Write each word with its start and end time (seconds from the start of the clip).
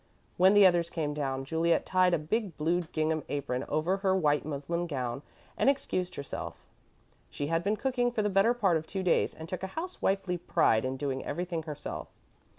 When 0.37 0.55
the 0.55 0.65
others 0.65 0.89
came 0.89 1.13
down, 1.13 1.45
Juliet 1.45 1.85
tied 1.85 2.15
a 2.15 2.17
big 2.17 2.57
blue 2.57 2.81
gingham 2.91 3.21
apron 3.29 3.65
over 3.69 3.97
her 3.97 4.15
white 4.15 4.43
muslin 4.43 4.87
gown 4.87 5.21
and 5.55 5.69
excused 5.69 6.15
herself. 6.15 6.65
She 7.29 7.49
had 7.53 7.63
been 7.63 7.77
cooking 7.77 8.09
for 8.11 8.23
the 8.23 8.27
better 8.31 8.55
part 8.55 8.77
of 8.77 8.87
two 8.87 9.03
days 9.03 9.35
and 9.35 9.47
took 9.47 9.61
a 9.61 9.67
housewifely 9.77 10.37
pride 10.39 10.85
in 10.85 10.97
doing 10.97 11.23
everything 11.23 11.61
herself. 11.61 12.07